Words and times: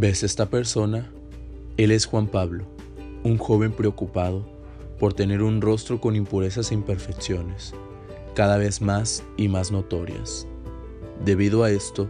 ¿Ves 0.00 0.22
esta 0.22 0.46
persona? 0.46 1.10
Él 1.76 1.90
es 1.90 2.06
Juan 2.06 2.28
Pablo, 2.28 2.64
un 3.24 3.36
joven 3.36 3.72
preocupado 3.72 4.48
por 4.96 5.12
tener 5.12 5.42
un 5.42 5.60
rostro 5.60 6.00
con 6.00 6.14
impurezas 6.14 6.70
e 6.70 6.74
imperfecciones, 6.74 7.74
cada 8.36 8.58
vez 8.58 8.80
más 8.80 9.24
y 9.36 9.48
más 9.48 9.72
notorias. 9.72 10.46
Debido 11.24 11.64
a 11.64 11.72
esto, 11.72 12.08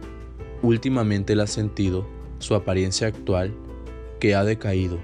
últimamente 0.61 1.33
él 1.33 1.39
ha 1.39 1.47
sentido 1.47 2.05
su 2.37 2.53
apariencia 2.53 3.07
actual 3.07 3.55
que 4.19 4.35
ha 4.35 4.43
decaído, 4.43 4.99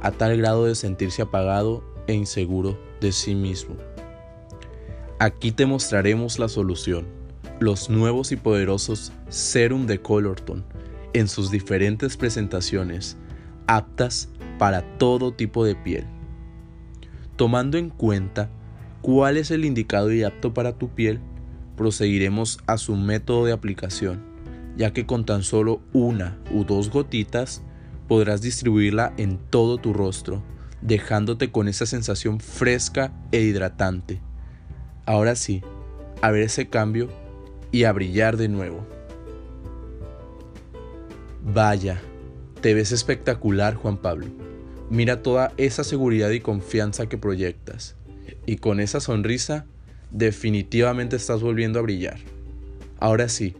a 0.00 0.12
tal 0.12 0.36
grado 0.36 0.66
de 0.66 0.76
sentirse 0.76 1.20
apagado 1.20 1.82
e 2.06 2.14
inseguro 2.14 2.78
de 3.00 3.10
sí 3.10 3.34
mismo. 3.34 3.74
Aquí 5.18 5.50
te 5.50 5.66
mostraremos 5.66 6.38
la 6.38 6.46
solución, 6.46 7.06
los 7.58 7.90
nuevos 7.90 8.30
y 8.30 8.36
poderosos 8.36 9.10
Serum 9.30 9.88
de 9.88 10.00
Colorton 10.00 10.64
en 11.14 11.28
sus 11.28 11.50
diferentes 11.50 12.16
presentaciones, 12.18 13.16
aptas 13.66 14.28
para 14.58 14.82
todo 14.98 15.32
tipo 15.32 15.64
de 15.64 15.74
piel. 15.74 16.04
Tomando 17.36 17.78
en 17.78 17.88
cuenta 17.88 18.50
cuál 19.00 19.36
es 19.36 19.50
el 19.50 19.64
indicado 19.64 20.12
y 20.12 20.22
apto 20.22 20.52
para 20.52 20.76
tu 20.76 20.90
piel, 20.90 21.20
proseguiremos 21.76 22.58
a 22.66 22.78
su 22.78 22.96
método 22.96 23.46
de 23.46 23.52
aplicación, 23.52 24.22
ya 24.76 24.92
que 24.92 25.06
con 25.06 25.24
tan 25.24 25.42
solo 25.42 25.80
una 25.92 26.38
u 26.52 26.64
dos 26.64 26.90
gotitas 26.90 27.62
podrás 28.08 28.42
distribuirla 28.42 29.12
en 29.16 29.38
todo 29.50 29.78
tu 29.78 29.92
rostro, 29.92 30.42
dejándote 30.82 31.50
con 31.50 31.68
esa 31.68 31.86
sensación 31.86 32.40
fresca 32.40 33.12
e 33.32 33.40
hidratante. 33.40 34.20
Ahora 35.06 35.34
sí, 35.36 35.62
a 36.22 36.30
ver 36.30 36.42
ese 36.42 36.68
cambio 36.68 37.08
y 37.72 37.84
a 37.84 37.92
brillar 37.92 38.36
de 38.36 38.48
nuevo. 38.48 38.86
Vaya, 41.46 42.00
te 42.62 42.72
ves 42.72 42.90
espectacular, 42.90 43.74
Juan 43.74 43.98
Pablo. 43.98 44.26
Mira 44.88 45.22
toda 45.22 45.52
esa 45.58 45.84
seguridad 45.84 46.30
y 46.30 46.40
confianza 46.40 47.06
que 47.06 47.18
proyectas. 47.18 47.96
Y 48.46 48.56
con 48.56 48.80
esa 48.80 48.98
sonrisa, 49.00 49.66
definitivamente 50.10 51.16
estás 51.16 51.42
volviendo 51.42 51.78
a 51.78 51.82
brillar. 51.82 52.16
Ahora 52.98 53.28
sí, 53.28 53.54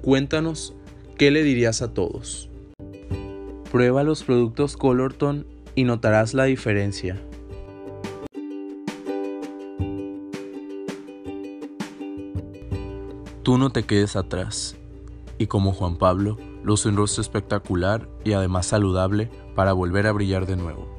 cuéntanos 0.00 0.74
qué 1.18 1.30
le 1.30 1.42
dirías 1.42 1.82
a 1.82 1.92
todos. 1.92 2.48
Prueba 3.70 4.04
los 4.04 4.22
productos 4.22 4.78
Colorton 4.78 5.46
y 5.74 5.84
notarás 5.84 6.32
la 6.32 6.44
diferencia. 6.44 7.20
Tú 13.42 13.58
no 13.58 13.70
te 13.70 13.82
quedes 13.82 14.16
atrás. 14.16 14.76
Y 15.42 15.48
como 15.48 15.72
Juan 15.72 15.96
Pablo, 15.96 16.38
luce 16.62 16.88
un 16.88 16.96
rostro 16.96 17.20
espectacular 17.20 18.08
y 18.24 18.34
además 18.34 18.66
saludable 18.66 19.28
para 19.56 19.72
volver 19.72 20.06
a 20.06 20.12
brillar 20.12 20.46
de 20.46 20.54
nuevo. 20.54 20.91